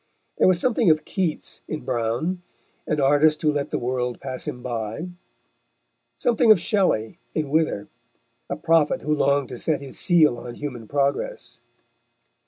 [0.39, 2.41] There was something of Keats in Browne,
[2.87, 5.09] an artist who let the world pass him by;
[6.17, 7.87] something of Shelley in Wither,
[8.49, 11.61] a prophet who longed to set his seal on human progress.